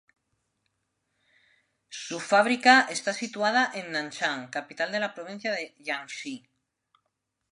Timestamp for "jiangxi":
5.77-6.49